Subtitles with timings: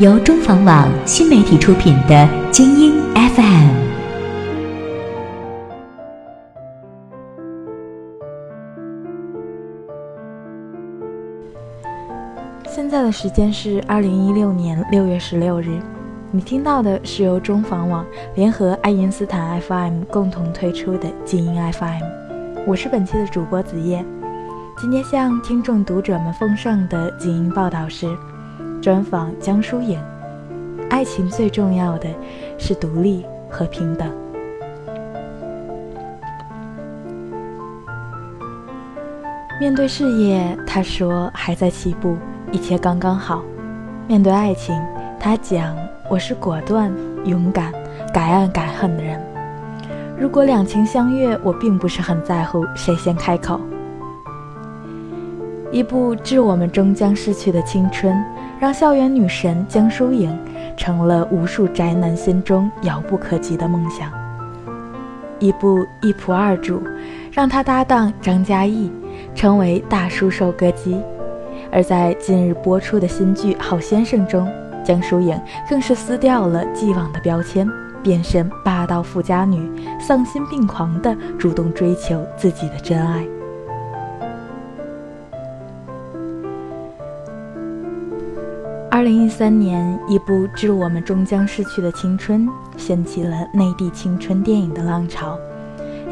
[0.00, 2.14] 由中房网新媒体出品的
[2.50, 3.36] 《精英 FM》。
[12.66, 15.78] 现在的时间是二零一六年六月十六日，
[16.30, 22.02] 你听到的是由中房网联合爱因斯坦 FM 共同推出的精英 FM，
[22.66, 24.04] 我是本期的主播子夜。
[24.80, 28.08] 今天向听众读者们奉上的精英报道是
[28.82, 29.98] 专访江疏影。
[30.90, 32.08] 爱情最重要的
[32.58, 34.10] 是独立和平等。
[39.60, 42.16] 面对事业，他说还在起步。
[42.50, 43.42] 一切刚刚好。
[44.08, 44.74] 面对爱情，
[45.18, 45.76] 他讲
[46.10, 46.92] ：“我是果断、
[47.24, 47.72] 勇敢、
[48.12, 49.18] 敢爱敢恨的人。
[50.18, 53.60] 如果两情相悦，我并不是很在乎谁先开口。”
[55.72, 58.14] 一部致我们终将逝去的青春，
[58.60, 60.38] 让校园女神江疏影
[60.76, 64.12] 成了无数宅男心中遥不可及的梦想。
[65.38, 66.82] 一部一仆二主，
[67.32, 68.92] 让他搭档张嘉译
[69.34, 71.00] 成为大叔收割机。
[71.72, 74.46] 而在近日播出的新剧《好先生》中，
[74.84, 77.66] 江疏影更是撕掉了既往的标签，
[78.02, 83.26] 变身霸道富家女，丧心病狂地主动追求自己的真爱。
[89.02, 95.36] 二零一三年，一部致我们终将逝去的青春，掀起了内地青春电影的浪潮，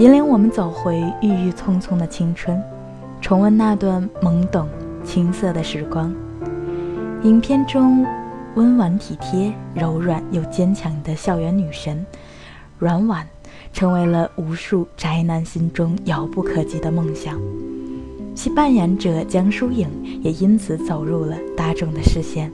[0.01, 2.61] 引领我们走回郁郁葱葱的青春，
[3.21, 4.69] 重温那段懵懂。
[5.05, 6.13] 青涩的时光，
[7.23, 8.05] 影片中
[8.57, 12.05] 温婉体贴、柔软又坚强的校园女神
[12.77, 13.25] 阮婉，
[13.73, 17.41] 成为了无数宅男心中遥不可及的梦想。
[18.35, 19.89] 其扮演者江疏影
[20.25, 22.51] 也因此走入了大众的视线。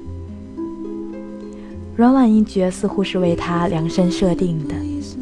[1.96, 4.74] 阮婉一角似乎是为她量身设定的，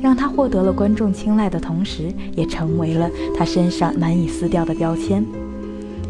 [0.03, 5.25] 让她获得了观众青睐的同时，也成为了她身上难以撕掉的标签。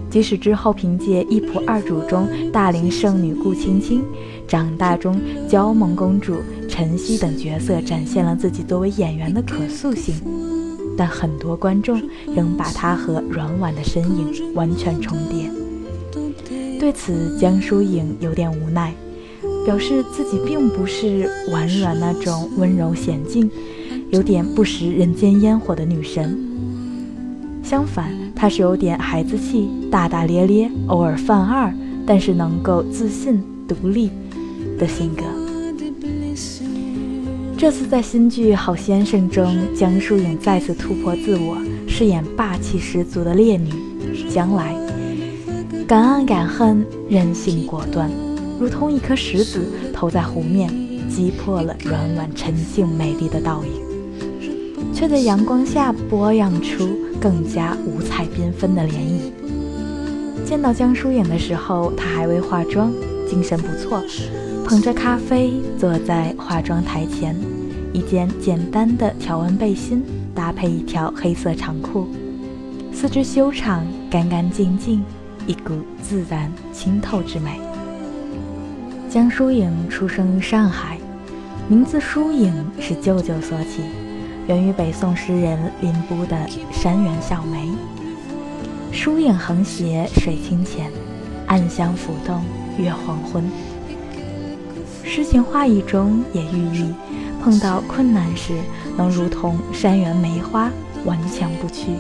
[0.09, 4.03] 即使之后凭借《一仆二主》中大龄剩女顾青青，
[4.49, 6.37] 长大中娇萌公主
[6.67, 10.15] 晨曦等角色展现了自己作为演员的可塑性，
[10.97, 12.01] 但很多观众
[12.35, 15.51] 仍把她和阮婉的身影完全重叠。
[16.81, 18.95] 对此，江疏影有点无奈，
[19.65, 23.51] 表示自己并不是婉软那种温柔娴静、
[24.11, 26.39] 有点不食人间烟火的女神，
[27.63, 28.13] 相反。
[28.37, 31.73] 她是有点孩子气、大大咧咧、偶尔犯二，
[32.05, 34.11] 但是能够自信独立
[34.79, 35.23] 的性格。
[37.57, 43.71] 这次在新剧《好先生》中，江疏影再次突破自我，饰演霸气十足的烈女
[44.29, 44.75] 将来，
[45.87, 48.11] 敢爱敢恨，任性果断，
[48.59, 49.61] 如同一颗石子
[49.93, 50.69] 投在湖面，
[51.09, 56.89] 击破了软软沉静美丽的倒影，却在阳光下波漾出。
[57.21, 60.45] 更加五彩缤纷的涟漪。
[60.45, 62.93] 见到江疏影的时候，她还未化妆，
[63.27, 64.03] 精神不错，
[64.67, 67.35] 捧着咖啡坐在化妆台前，
[67.95, 70.03] 一件简单的条纹背心
[70.35, 72.09] 搭配一条黑色长裤，
[72.93, 75.03] 四肢修长，干干净净，
[75.47, 75.73] 一股
[76.03, 77.59] 自然清透之美。
[79.15, 80.99] 江疏影出生于上海，
[81.69, 83.83] 名字疏影是舅舅所起。
[84.49, 86.37] 源于北宋诗人林逋的
[86.73, 87.69] 《山园小梅》，
[88.93, 90.91] 疏影横斜水清浅，
[91.47, 92.43] 暗香浮动
[92.77, 93.45] 月黄昏。
[95.05, 96.93] 诗情画意中也寓意，
[97.41, 98.53] 碰到困难时
[98.97, 100.73] 能如同山园梅花，
[101.05, 101.93] 顽强不屈。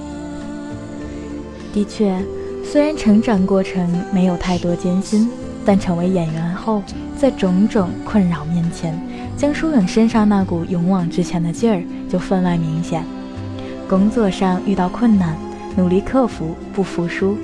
[1.72, 2.20] 的确，
[2.64, 5.30] 虽然成长过程没有太多艰辛，
[5.64, 6.82] 但成为演员后，
[7.16, 9.00] 在种种困扰面前，
[9.36, 13.02] 江疏影身上那股勇往直前的劲儿就分外明显。
[13.88, 15.36] 工作上遇到困难，
[15.76, 17.36] 努力克服，不服输；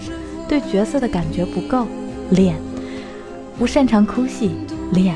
[0.49, 1.87] 对角色的感觉不够，
[2.31, 2.55] 练；
[3.58, 4.50] 不擅长哭戏，
[4.93, 5.14] 练；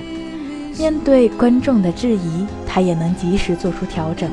[0.78, 4.30] 面对观众的质疑，他也能及时做出调整。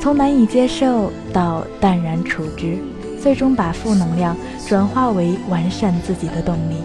[0.00, 2.76] 从难以接受到淡然处之，
[3.22, 4.36] 最终把负能量
[4.68, 6.76] 转化为完善自己的动力。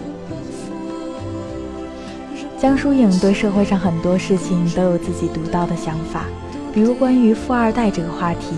[2.60, 6.26] 江疏影对社会上很多事情都有自己独到的想法，
[6.74, 8.54] 比如关于富二代这个话题，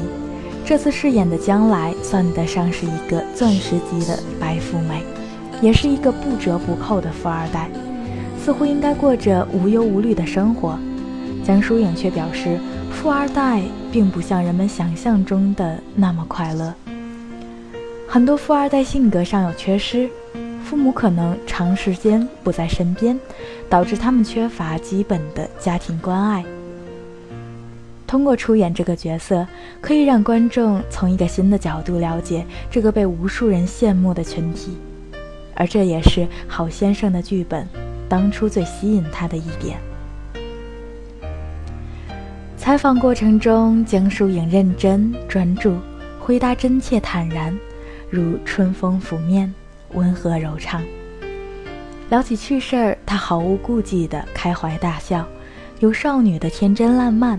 [0.65, 5.05] 这次饰演的将来算得上是一个钻石级的白富美，
[5.61, 7.71] 也是一个不折不扣的富二代，
[8.45, 10.77] 似乎应该过着无忧无虑的生活。
[11.45, 12.59] 江疏影却表示，
[12.91, 13.63] 富二代
[13.93, 16.75] 并不像人们想象中的那么快乐。
[18.09, 20.11] 很多富二代性格上有缺失，
[20.65, 23.19] 父母可能长时间不在身边，
[23.73, 26.45] 导致他们缺乏基本的家庭关爱。
[28.07, 29.47] 通过出演这个角色，
[29.81, 34.77] 可以让观众从一个新的角度了解这个被无数人羡慕的群体，
[35.55, 37.67] 而这也是郝先生的剧本
[38.11, 39.79] 当初最吸引他的一点。
[42.59, 45.79] 采访过程中，江疏影认真专注，
[46.21, 47.59] 回答真切坦然。
[48.11, 49.51] 如春风拂面，
[49.95, 50.83] 温和柔畅。
[52.13, 55.27] 聊起趣事儿，他毫无顾忌地开怀大笑，
[55.81, 57.39] 有少女的天真烂漫；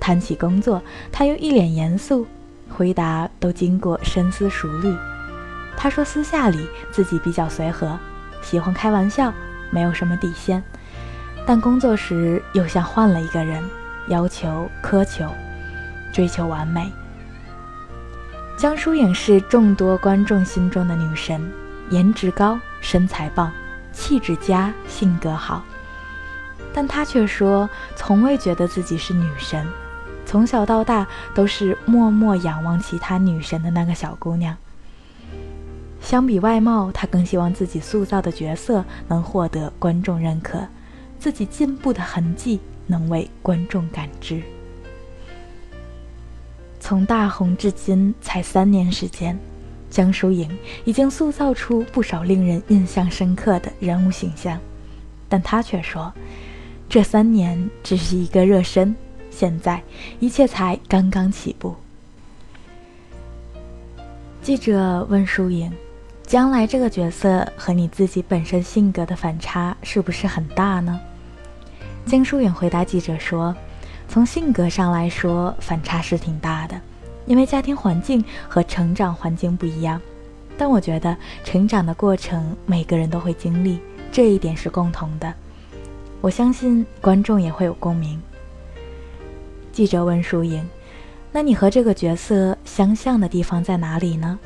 [0.00, 0.82] 谈起工作，
[1.12, 2.26] 他又一脸严肃，
[2.70, 4.90] 回答都经过深思熟虑。
[5.76, 7.98] 他说私下里自己比较随和，
[8.40, 9.30] 喜欢开玩笑，
[9.70, 10.62] 没有什么底线，
[11.44, 13.62] 但工作时又像换了一个人，
[14.08, 15.28] 要求苛求，
[16.10, 16.90] 追求完美。
[18.56, 21.52] 江疏影是众多观众心中的女神，
[21.90, 23.52] 颜值高，身材棒，
[23.92, 25.62] 气质佳，性格好。
[26.72, 29.66] 但她却说，从未觉得自己是女神，
[30.24, 34.56] 从小到大都是默默仰望其他女神的那个小姑娘。
[36.00, 40.66] 相比外貌，她更希望自己塑造的角色能获得观众认可，
[41.18, 44.40] 自己进步的痕迹能为观众感知。
[46.78, 49.38] 从大红至今才三年时间，
[49.90, 50.48] 江疏影
[50.84, 54.58] 已经塑造出不少令人印象深刻的人物形象，
[55.28, 56.12] 但她却说，
[56.88, 58.94] 这三年只是一个热身，
[59.30, 59.82] 现在
[60.20, 61.74] 一切才刚刚起步。
[64.40, 65.70] 记者问疏影
[66.24, 70.98] ：“将来这个角色和你自己本身性格的反差是不是很大呢？”
[72.06, 73.54] 江疏影回答记者说。
[74.12, 76.80] 从性格上来说，反差是挺大的，
[77.30, 80.00] 因为家庭环境和成长环境不一样。
[80.58, 83.78] 但我觉得成长的过程每个人都会经历，
[84.10, 85.32] 这一点是共同的。
[86.20, 88.20] 我相信观众也会有共鸣。
[89.70, 90.68] 记者问舒莹
[91.30, 94.36] ：“那你和这个角色相像的地方在哪里呢？”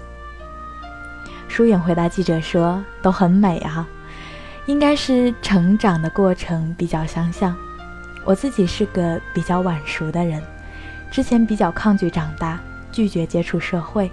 [1.48, 3.88] 舒颖回答记者说：“都很美啊，
[4.66, 7.56] 应该是成长的过程比较相像。”
[8.26, 10.42] 我自己是个比较晚熟的人，
[11.10, 12.60] 之前比较抗拒长大，
[12.94, 14.08] 拒绝接触社会，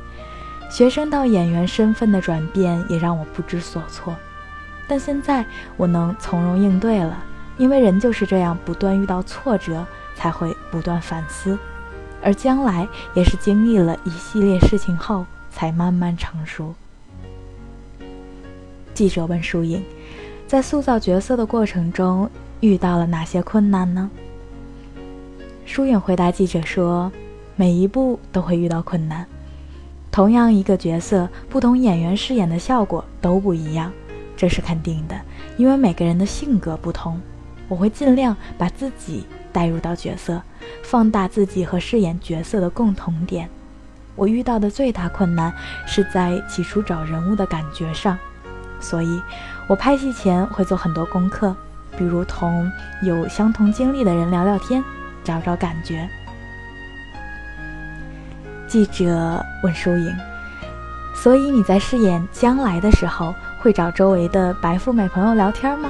[0.72, 4.16] 学生到演员身份的转变也让我不知所措。
[4.88, 5.46] 但现在
[5.78, 7.24] 我能从容应对了，
[7.58, 9.86] 因为人就是这样，不断遇到挫折
[10.16, 11.56] 才会不断反思，
[12.24, 16.74] 而将来也是经历了一系列事情后才慢慢成熟。
[18.96, 19.86] 记者问舒颖，
[20.48, 22.28] 在塑造角色的过程中。
[22.62, 24.08] 遇到了哪些困难呢？
[25.66, 27.12] 舒颖回答记者说
[27.62, 29.24] ：“每一步都会遇到困难，
[30.12, 33.94] 同样一个角色，不同演员饰演的效果都不一样，
[34.36, 35.16] 这是肯定的，
[35.58, 37.22] 因为每个人的性格不同。
[37.68, 40.42] 我会尽量把自己带入到角色，
[40.82, 43.48] 放大自己和饰演角色的共同点。
[44.16, 45.54] 我遇到的最大困难
[45.86, 48.18] 是在起初找人物的感觉上，
[48.80, 49.22] 所以
[49.68, 51.56] 我拍戏前会做很多功课。”
[51.96, 52.68] 比如同
[53.04, 54.84] 有相同经历的人聊聊天，
[55.24, 56.10] 找找感觉。
[58.72, 60.16] 记者问舒颖
[61.14, 65.90] ：“所以你在饰演将来的时候，会找周围的白富美朋友聊天吗？”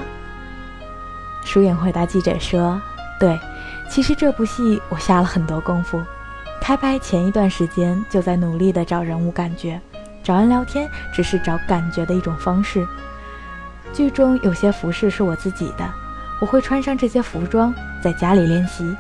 [1.46, 2.82] 舒颖回答记者说
[3.22, 3.40] ：“对，
[3.88, 6.02] 其实这部戏我下了很多功夫，
[6.60, 9.80] 开拍前一段时间就在努力的找人物感觉，
[10.24, 12.84] 找人聊天只是找感觉的一种方式。”
[13.94, 15.88] 剧中有些服饰是我自己的，
[16.40, 17.72] 我会穿上这些服装
[18.02, 18.98] 在家里练习。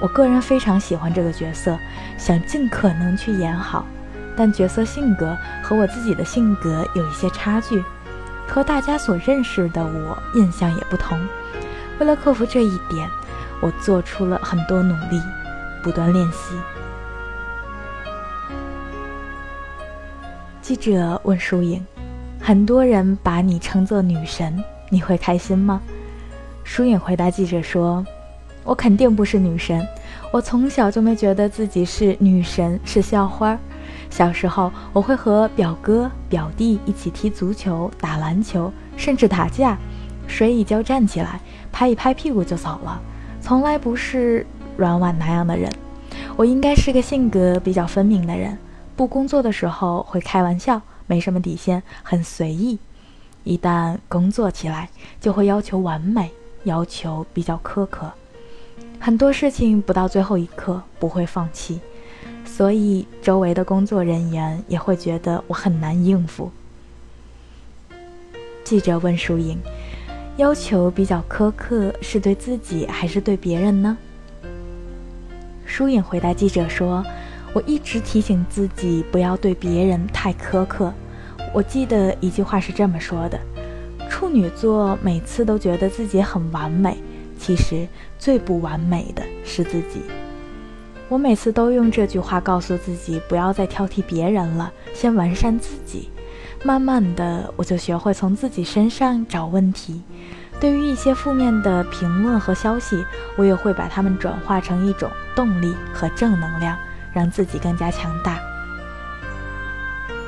[0.00, 1.78] 我个人非常喜欢这个角色，
[2.16, 3.84] 想尽可能去演好，
[4.36, 7.84] 但角色性格和我自己的性格有一些差距，
[8.48, 11.20] 和大家所认识的我印象也不同。
[11.98, 13.06] 为了克服这一点，
[13.60, 15.20] 我做出了很多努力，
[15.82, 16.54] 不断练习。
[20.62, 21.84] 记者问舒颖。
[22.42, 25.82] 很多人把你称作女神，你会开心吗？
[26.64, 28.02] 舒颖回答记者说
[28.70, 29.84] ：“我肯定不是女神，
[30.30, 33.58] 我从小就没觉得自己是女神，是校花。
[34.08, 39.76] 小时候我会和表哥表弟一起踢足球、打篮球，甚至打架，
[40.28, 41.40] 睡一觉站起来，
[41.72, 43.02] 拍一拍屁股就走了，
[43.40, 44.46] 从来不是
[44.76, 45.68] 软婉那样的人。
[46.36, 48.56] 我应该是个性格比较分明的人，
[48.94, 52.78] 不工作的时候会开玩笑，没什么底线，很随意；
[53.42, 54.88] 一旦工作起来，
[55.20, 56.30] 就会要求完美，
[56.62, 58.12] 要求比较苛刻，
[59.02, 61.80] 很多事情不到最后一刻不会放弃，
[62.44, 66.52] 所以周围的工作人员也会觉得我很难应付。
[68.62, 69.58] 记者问舒颖
[70.36, 73.96] ：“要求比较苛刻，是对自己还是对别人呢？”
[75.64, 77.02] 舒颖回答记者说
[77.54, 80.92] ：“我一直提醒自己不要对别人太苛刻。
[81.54, 83.40] 我记得一句话是这么说的：
[84.10, 86.98] 处女座每次都觉得自己很完美，
[87.40, 90.02] 其实最不完美的是自己。
[91.08, 96.10] 我每次都用这句话告诉自己，不要再挑剔别人了，先完善自己。
[96.62, 100.02] 慢慢的，我就学会从自己身上找问题。”
[100.60, 103.02] 对于一些负面的评论和消息，
[103.38, 106.76] 我也会把它们转化成一种动力和正能量，
[107.14, 108.38] 让自己更加强大。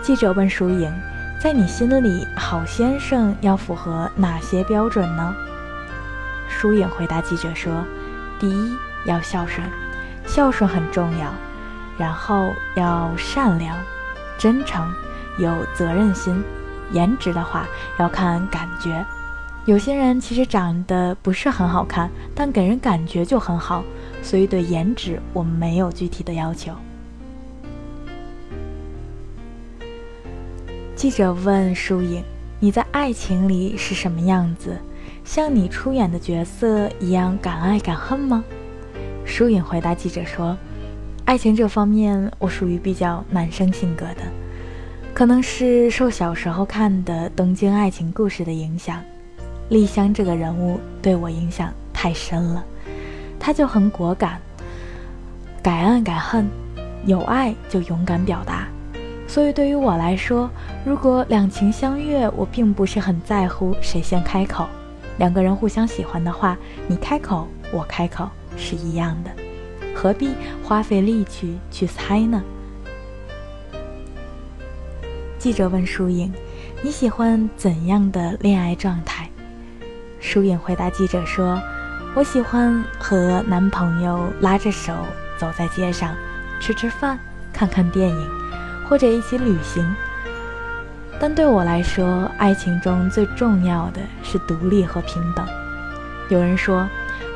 [0.00, 0.90] 记者问舒莹
[1.38, 5.34] ：“在你心里，好先生要符合哪些标准呢？”
[6.62, 7.84] 舒颖回答记者说
[8.38, 9.68] ：“第一，要孝顺，
[10.24, 11.26] 孝顺很重要；
[11.98, 13.76] 然后要善良、
[14.38, 14.88] 真诚、
[15.40, 16.40] 有责任心。
[16.92, 17.66] 颜值的话，
[17.98, 19.04] 要看感觉。”
[19.66, 23.82] 有些人其实长得不是很好看，但给人感觉就很好，
[24.22, 26.72] 所以对颜值我们没有具体的要求。
[30.94, 32.22] 记者问舒颖
[32.60, 34.78] ：“你在爱情里是什么样子？
[35.24, 38.44] 像你出演的角色一样敢爱敢恨吗？”
[39.24, 40.56] 舒颖回答记者说
[41.24, 44.22] ：“爱情这方面，我属于比较男生性格的，
[45.14, 49.00] 可能是受小时候看的《东京爱情故事》的影响。”
[49.70, 52.62] 丽香这个人物对我影响太深了，
[53.38, 54.38] 她就很果敢，
[55.62, 56.46] 敢爱敢恨，
[57.06, 58.66] 有爱就勇敢表达。
[59.26, 60.50] 所以对于我来说，
[60.84, 64.66] 如果两情相悦，我并不是很在乎谁先开口。
[65.18, 66.56] 两个人互相喜欢的话，
[66.88, 69.30] 你开口我开口是一样的，
[69.94, 70.30] 何必
[70.62, 72.42] 花费力气去猜呢？
[75.38, 76.32] 记者问舒颖
[76.82, 79.28] ：“你喜欢怎样的恋爱状态？”
[80.20, 81.60] 舒颖回答记者说
[82.14, 84.94] ：“我喜欢和男朋友拉着手
[85.36, 86.14] 走在街上，
[86.60, 87.18] 吃吃饭，
[87.52, 88.30] 看看电影，
[88.88, 89.84] 或者一起旅行。
[91.22, 95.46] 但对我来说，爱情中最重要的是独立和平等。
[96.28, 96.84] 有人说，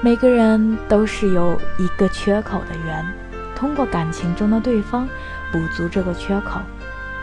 [0.01, 3.07] 每个人都是有一个缺口的圆，
[3.55, 5.09] 通过感情中的对方
[5.53, 6.61] 补足这个缺口。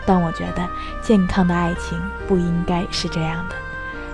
[0.06, 0.66] 但我觉得，
[1.02, 3.54] 健康的爱情不应该是这样的。”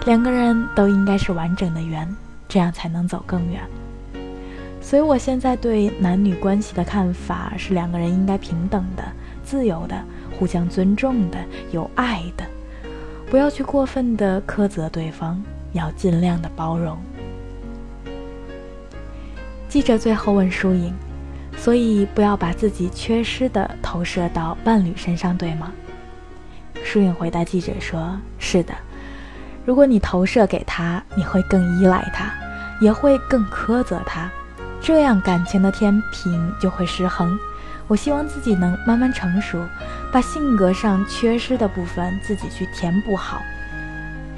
[0.06, 2.12] 两个人都应该是完整的圆，
[2.48, 3.60] 这样才能走更远。
[4.80, 9.04] 所以，我现在对男女关系的看法是：两个人应该平等的、
[9.44, 9.94] 自由的、
[10.40, 11.38] 互相尊重的、
[11.70, 12.44] 有爱的，
[13.30, 15.38] 不要去过分的苛责对方，
[15.72, 16.96] 要尽量的包容。
[19.68, 20.94] 记者最后问舒颖
[21.58, 25.70] ：“所以不要把自己缺失的投射到伴侣身上，对吗？”
[26.82, 28.72] 舒颖回答记者说：“是的。”
[29.66, 32.32] 如果你投射给他，你会更依赖他，
[32.80, 34.30] 也会更苛责他，
[34.80, 37.38] 这样感情的天平就会失衡。
[37.86, 39.58] 我希望自己能慢慢成熟，
[40.12, 43.40] 把性格上缺失的部分自己去填补好。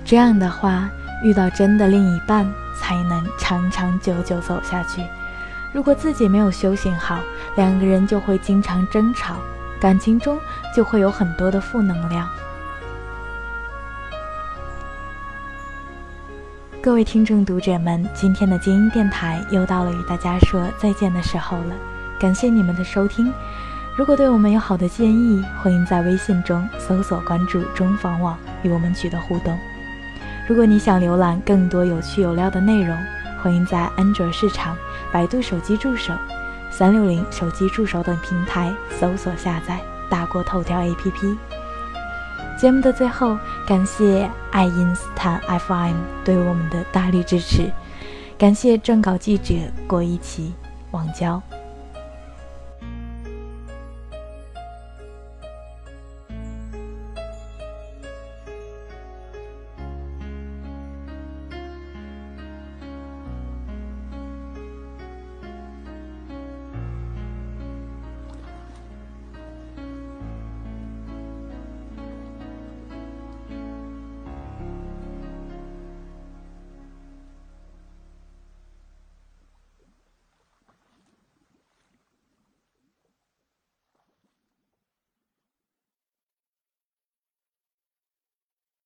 [0.05, 0.91] 这样的话，
[1.23, 5.03] 遇到真的另一半才能长长久久走下去。
[5.73, 7.21] 如果自己没有修行好，
[7.57, 9.37] 两个人就会经常争吵，
[9.81, 10.39] 感情中
[10.75, 12.29] 就会有很多的负能量。
[16.83, 21.75] 各位听众、读者们，今天的精英电台又到了与大家说再见的时候了。
[22.19, 23.33] 感谢你们的收听。
[23.95, 29.55] 如果对我们有好的建议，欢迎在微信中搜索关注“中房网”与我们取得互动。
[30.49, 32.97] 如果你想浏览更多有趣有料的内容，
[33.43, 34.75] 欢迎在安卓市场、
[35.13, 36.15] 百度手机助手、
[36.71, 41.37] 三六零手机助手等平台搜索下载大国头条 APP。
[42.59, 47.71] 节目的最后，感谢爱因斯坦 FM 对我们的大力支持，
[48.39, 49.55] 感谢撰稿记者
[49.87, 50.55] 郭一奇、
[50.93, 51.43] 王娇。